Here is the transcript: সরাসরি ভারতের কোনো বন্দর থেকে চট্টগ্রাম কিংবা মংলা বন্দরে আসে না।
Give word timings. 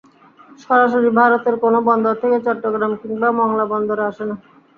সরাসরি 0.59 1.09
ভারতের 1.19 1.55
কোনো 1.63 1.79
বন্দর 1.87 2.13
থেকে 2.21 2.37
চট্টগ্রাম 2.45 2.91
কিংবা 3.01 3.29
মংলা 3.39 3.65
বন্দরে 3.71 4.03
আসে 4.09 4.23
না। 4.29 4.35